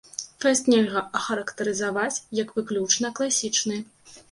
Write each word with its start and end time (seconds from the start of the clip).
Фэст 0.45 0.63
нельга 0.71 1.01
ахарактарызаваць 1.19 2.23
як 2.41 2.57
выключна 2.59 3.15
класічны. 3.21 3.81